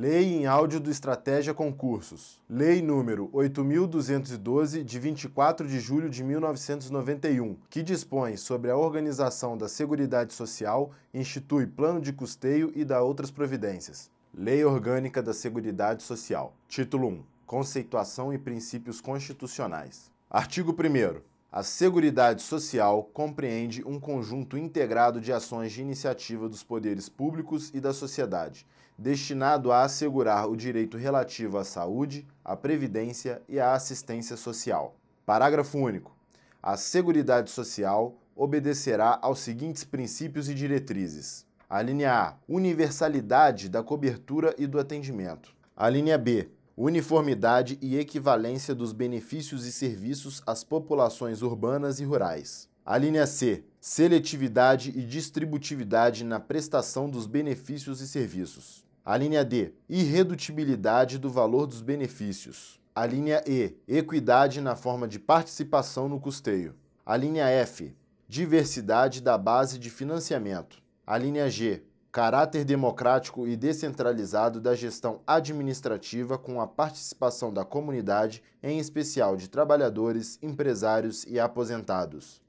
[0.00, 2.40] Lei em áudio do Estratégia Concursos.
[2.48, 9.66] Lei número 8212 de 24 de julho de 1991, que dispõe sobre a organização da
[9.66, 14.08] Seguridade Social, institui plano de custeio e dá outras providências.
[14.32, 16.54] Lei Orgânica da Seguridade Social.
[16.68, 17.22] Título 1.
[17.44, 20.12] Conceituação e princípios constitucionais.
[20.30, 27.08] Artigo 1 a Seguridade Social compreende um conjunto integrado de ações de iniciativa dos poderes
[27.08, 28.66] públicos e da sociedade,
[28.98, 34.96] destinado a assegurar o direito relativo à saúde, à previdência e à assistência social.
[35.24, 36.14] Parágrafo único.
[36.62, 44.54] A Seguridade Social obedecerá aos seguintes princípios e diretrizes: a linha A, universalidade da cobertura
[44.58, 45.56] e do atendimento.
[45.74, 52.68] A linha B, uniformidade e equivalência dos benefícios e serviços às populações urbanas e rurais.
[52.86, 58.86] A linha C, seletividade e distributividade na prestação dos benefícios e serviços.
[59.04, 62.78] A linha D, irredutibilidade do valor dos benefícios.
[62.94, 66.76] A linha E, equidade na forma de participação no custeio.
[67.04, 67.92] A linha F,
[68.28, 70.80] diversidade da base de financiamento.
[71.04, 78.42] A linha G, caráter democrático e descentralizado da gestão administrativa com a participação da comunidade,
[78.62, 82.40] em especial de trabalhadores, empresários e aposentados.